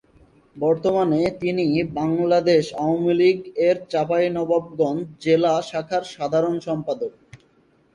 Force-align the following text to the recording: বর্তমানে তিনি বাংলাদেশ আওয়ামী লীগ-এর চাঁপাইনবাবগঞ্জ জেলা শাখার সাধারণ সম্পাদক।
বর্তমানে 0.55 1.19
তিনি 1.41 1.65
বাংলাদেশ 1.93 2.63
আওয়ামী 2.77 3.13
লীগ-এর 3.19 3.77
চাঁপাইনবাবগঞ্জ 3.89 5.01
জেলা 5.23 5.53
শাখার 5.69 6.03
সাধারণ 6.15 6.55
সম্পাদক। 6.59 7.11